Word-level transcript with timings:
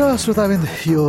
र 0.00 0.16
श्रोताबिन्द 0.16 0.64
यो 0.88 1.04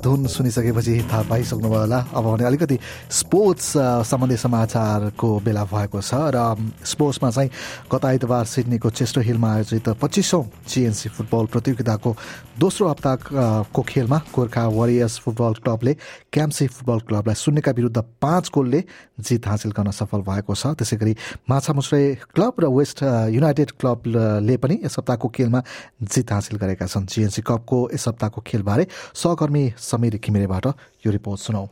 धुन 0.00 0.24
सुनिसकेपछि 0.24 1.12
थाहा 1.12 1.22
पाइसक्नुभयो 1.28 1.80
होला। 1.80 1.98
अब 2.08 2.24
भने 2.24 2.44
अलिकति 2.48 2.78
स्पोर्ट्स 3.12 3.68
सम्बन्धी 4.08 4.36
समाचारको 4.40 5.28
बेला 5.44 5.64
भएको 5.68 6.00
छ 6.00 6.32
र 6.32 6.56
स्पोर्ट्समा 6.80 7.30
चाहिँ 7.36 7.50
गत 7.92 8.04
आइतबार 8.04 8.44
सिडनीको 8.48 8.90
चेस्टर 8.96 9.20
हिलमा 9.28 9.52
आयोजित 9.60 9.88
पच्चिसौँ 10.00 10.44
जिएनसी 10.72 11.08
फुटबल 11.20 11.52
प्रतियोगिताको 11.52 12.10
दोस्रो 12.56 12.88
हप्ताको 12.88 13.82
खेलमा 13.84 14.18
गोर्खा 14.32 14.64
वरियर्स 14.72 15.18
फुटबल 15.20 15.60
क्लबले 15.60 15.92
क्याम्सी 16.32 16.66
फुटबल 16.66 16.98
क्लबलाई 17.12 17.36
शून्यका 17.36 17.72
विरुद्ध 17.76 17.98
पाँच 18.24 18.50
गोलले 18.54 18.80
जित 19.20 19.46
हासिल 19.46 19.72
गर्न 19.76 19.90
सफल 19.92 20.24
भएको 20.24 20.54
छ। 20.56 20.72
त्यसै 20.80 20.96
गरी 20.96 21.12
माछामुस्रे 21.44 22.00
क्लब 22.32 22.54
र 22.56 22.72
वेस्ट 22.72 23.04
युनाइटेड 23.36 23.70
क्लबले 23.76 24.56
पनि 24.56 24.80
यस 24.84 24.96
हप्ताको 24.98 25.28
खेलमा 25.28 25.60
जित 26.00 26.32
हासिल 26.32 26.56
गरेका 26.56 26.86
छन्। 26.88 27.04
जिएनसी 27.04 27.42
कपको 27.44 27.78
यस 27.92 28.08
हप्ताको 28.30 28.40
खेलबारे 28.46 28.86
सहकर्मी 29.14 29.68
समीर 29.80 30.16
घिमिरेबाट 30.16 30.66
यो 31.06 31.12
रिपोर्ट 31.12 31.40
सुनौ। 31.40 31.66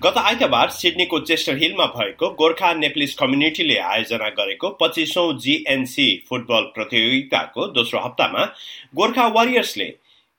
गत 0.00 0.18
आइतबार 0.18 0.70
सिडनीको 0.70 1.18
चेस्टर 1.20 1.56
हिलमा 1.56 1.86
भएको 1.88 2.28
गोर्खा 2.34 2.72
नेप्लिस 2.74 3.14
कम्युनिटीले 3.14 3.78
आयोजना 3.80 4.28
गरेको 4.30 4.68
पच्चिसौं 4.80 5.26
जीएनसी 5.38 6.08
फुटबल 6.28 6.62
प्रतियोगिताको 6.74 7.66
दोस्रो 7.72 8.00
हप्तामा 8.00 8.44
गोर्खा 8.96 9.26
वरियर्सले 9.36 9.88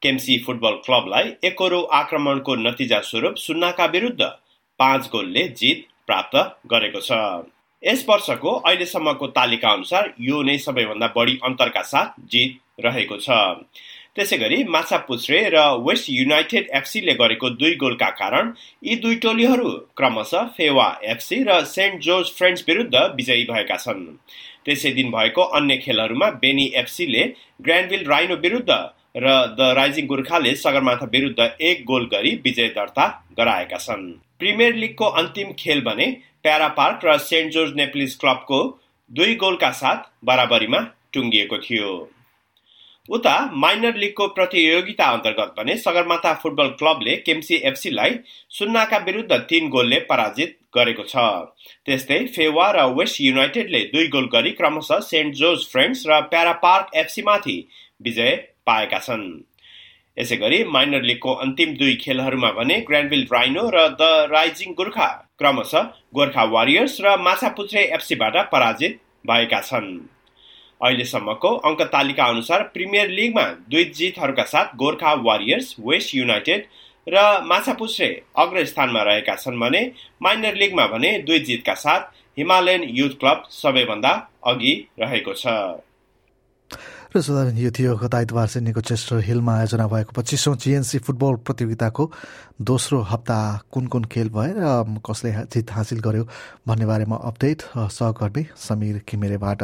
केम्सी 0.02 0.38
फुटबल 0.46 0.74
क्लबलाई 0.86 1.34
एकरो 1.44 1.82
आक्रमणको 1.98 2.56
नतिजा 2.58 3.00
स्वरूप 3.02 3.36
सुन्नाका 3.38 3.86
विरुद्ध 3.88 4.22
पाँच 4.80 5.10
गोलले 5.12 5.48
जित 5.58 5.86
प्राप्त 6.06 6.36
गरेको 6.72 7.02
छ। 7.02 7.12
यस 7.84 8.06
वर्षको 8.10 8.52
अहिलेसम्मको 8.52 9.28
तालिका 9.34 9.70
अनुसार 9.72 10.14
यो 10.22 10.42
नै 10.44 10.58
सबैभन्दा 10.60 11.08
बढी 11.16 11.40
अन्तरका 11.46 11.82
साथ 11.82 12.22
जित 12.30 12.86
रहेको 12.86 13.18
छ। 13.18 13.30
त्यसै 14.18 14.38
गरी 14.38 14.58
माछा 14.74 14.98
पुछ्रे 15.08 15.40
र 15.54 15.64
वेस्ट 15.88 16.10
युनाइटेड 16.10 16.70
एफसीले 16.78 17.14
गरेको 17.16 17.50
दुई 17.58 17.74
गोलका 17.84 18.10
कारण 18.22 18.52
यी 18.84 18.96
दुई 19.04 19.16
टोलीहरू 19.24 19.70
क्रमशः 19.98 20.48
फेवा 20.58 20.88
एफसी 21.12 21.38
र 21.44 21.58
सेन्ट 21.68 22.02
जोर्ज 22.04 22.32
फ्रेन्ड्स 22.38 22.64
विरुद्ध 22.70 22.96
विजयी 23.18 23.44
भएका 23.52 23.78
छन्। 23.78 24.02
त्यसै 24.66 24.92
दिन 24.92 25.12
भएको 25.12 25.44
अन्य 25.60 25.78
खेलहरूमा 25.84 26.30
बेनी 26.42 26.66
एफसीले 26.76 27.24
ग्रान्डविल 27.62 28.04
राइनो 28.08 28.36
विरुद्ध 28.40 28.72
र 29.18 29.38
द 29.54 29.70
राइजिङ 29.78 30.08
गोर्खाले 30.08 30.56
सगरमाथा 30.58 31.12
विरुद्ध 31.14 31.50
एक 31.70 31.86
गोल 31.86 32.10
गरी 32.12 32.36
विजय 32.44 32.68
दर्ता 32.76 33.08
गराएका 33.38 33.78
छन्। 33.78 34.12
प्रिमियर 34.40 34.76
लिगको 34.82 35.06
अन्तिम 35.22 35.54
खेल 35.60 35.82
भने 35.84 36.12
प्यारा 36.44 36.68
पार्क 36.76 37.06
र 37.06 37.18
सेन्ट 37.22 37.54
जोर्ज 37.54 37.74
नेप्लिस 37.78 38.16
क्लबको 38.18 38.62
दुई 39.12 39.36
गोलका 39.38 39.72
साथ 39.78 40.14
बराबरीमा 40.26 40.86
टुङ्गिएको 41.14 41.58
थियो। 41.60 41.98
उता 43.10 43.34
माइनर 43.56 43.96
लिगको 43.96 44.28
प्रतियोगिता 44.30 45.06
अन्तर्गत 45.08 45.54
भने 45.58 45.76
सगरमाथा 45.78 46.34
फुटबल 46.36 46.68
क्लबले 46.80 47.16
केम्सी 47.26 47.56
एफसीलाई 47.66 48.18
सुन्नाका 48.52 48.98
विरुद्ध 49.06 49.38
तीन 49.50 49.70
गोलले 49.70 50.00
पराजित 50.10 50.58
गरेको 50.76 51.04
छ। 51.04 51.16
त्यस्तै 51.86 52.20
फेवा 52.36 52.70
र 52.72 52.86
वेस्ट 52.94 53.22
युनाइटेडले 53.22 53.80
दुई 53.94 54.08
गोल 54.08 54.28
गरी 54.34 54.52
क्रमशः 54.54 55.00
सेन्ट 55.08 55.36
जोर्ज 55.36 55.66
फ्रेन्ड्स 55.68 56.04
र 56.08 56.20
प्यारा 56.30 56.52
पार्क 56.64 56.96
एफसीमाथि 56.96 57.58
विजय 58.02 58.36
पाएका 58.66 59.00
छन्। 59.00 59.24
यसै 60.18 60.36
गरी 60.38 60.64
माइनर 60.66 61.02
लिगको 61.04 61.34
अन्तिम 61.46 61.74
दुई 61.78 61.96
खेलहरूमा 62.04 62.52
भने 62.52 62.80
ग्रान्डविल 62.84 63.26
राइनो 63.34 63.64
र 63.70 63.88
द 63.94 64.12
राइजिङ 64.32 64.74
गोर्खा 64.74 65.08
क्रमशः 65.40 65.90
गोर्खा 66.14 66.44
वारियर्स 66.54 67.00
र 67.02 67.18
माछापुच्छ्रे 67.22 67.84
एफसीबाट 67.94 68.38
पराजित 68.52 69.00
भएका 69.28 69.62
छन्। 69.62 69.90
अहिलेसम्मको 70.82 71.50
अङ्क 71.68 71.82
तालिका 71.92 72.26
अनुसार 72.26 72.64
प्रिमियर 72.74 73.10
लिगमा 73.12 73.46
दुई 73.72 73.84
जितहरूका 73.96 74.44
साथ 74.46 74.76
गोर्खा 74.78 75.14
वारियर्स 75.24 75.76
वेस्ट 75.82 76.16
युनाइटेड 76.16 76.66
र 77.08 77.24
माछापुछ्रे 77.46 78.10
अग्र 78.38 78.66
स्थानमा 78.66 79.02
रहेका 79.04 79.36
छन् 79.38 79.60
भने 79.60 79.82
माइनर 80.22 80.56
लिगमा 80.56 80.86
भने 80.88 81.18
दुई 81.24 81.40
जितका 81.48 81.74
साथ 81.78 82.02
हिमालयन 82.38 82.84
युथ 82.92 83.20
क्लब 83.20 83.44
सबैभन्दा 83.52 84.14
अघि 84.46 84.74
रहेको 85.00 85.34
छ। 85.34 85.48
र 87.16 87.54
यो 87.58 87.72
थियो 87.72 87.96
गत 87.98 88.16
आइतबार 88.16 88.48
चेस्टर 88.82 89.20
हिलमा 89.24 89.56
आयोजना 89.58 89.88
भएको 89.88 90.12
पच्चिसौँ 90.12 90.56
जिएनसी 90.58 90.98
फुटबल 91.00 91.36
प्रतियोगिताको 91.48 92.12
दोस्रो 92.62 93.02
हप्ता 93.12 93.40
कुन 93.72 93.88
कुन 93.88 94.04
खेल 94.12 94.30
भए 94.30 94.52
र 94.58 95.00
कसले 95.02 95.32
जित 95.48 95.72
हासिल 95.72 96.00
गर्यो 96.02 96.28
भन्ने 96.68 96.86
बारेमा 96.86 97.16
अपडेट 97.24 97.62
सहकर्मी 97.74 98.46
समीर 98.60 99.02
किमेरेबाट 99.08 99.64